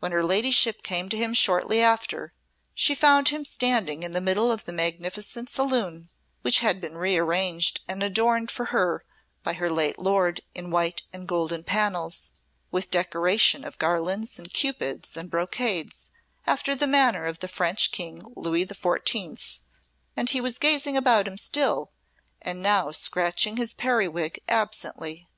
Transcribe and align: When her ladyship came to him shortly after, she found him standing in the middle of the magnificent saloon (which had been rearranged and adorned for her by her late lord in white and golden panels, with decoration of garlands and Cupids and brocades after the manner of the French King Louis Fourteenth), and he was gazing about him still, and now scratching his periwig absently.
When 0.00 0.10
her 0.10 0.24
ladyship 0.24 0.82
came 0.82 1.08
to 1.10 1.16
him 1.16 1.32
shortly 1.32 1.80
after, 1.80 2.32
she 2.74 2.96
found 2.96 3.28
him 3.28 3.44
standing 3.44 4.02
in 4.02 4.10
the 4.10 4.20
middle 4.20 4.50
of 4.50 4.64
the 4.64 4.72
magnificent 4.72 5.48
saloon 5.48 6.10
(which 6.42 6.58
had 6.58 6.80
been 6.80 6.98
rearranged 6.98 7.80
and 7.86 8.02
adorned 8.02 8.50
for 8.50 8.66
her 8.74 9.04
by 9.44 9.52
her 9.52 9.70
late 9.70 9.96
lord 9.96 10.40
in 10.56 10.72
white 10.72 11.04
and 11.12 11.28
golden 11.28 11.62
panels, 11.62 12.32
with 12.72 12.90
decoration 12.90 13.62
of 13.64 13.78
garlands 13.78 14.40
and 14.40 14.52
Cupids 14.52 15.16
and 15.16 15.30
brocades 15.30 16.10
after 16.44 16.74
the 16.74 16.88
manner 16.88 17.24
of 17.24 17.38
the 17.38 17.46
French 17.46 17.92
King 17.92 18.20
Louis 18.34 18.64
Fourteenth), 18.64 19.60
and 20.16 20.30
he 20.30 20.40
was 20.40 20.58
gazing 20.58 20.96
about 20.96 21.28
him 21.28 21.38
still, 21.38 21.92
and 22.42 22.60
now 22.60 22.90
scratching 22.90 23.56
his 23.56 23.72
periwig 23.72 24.40
absently. 24.48 25.28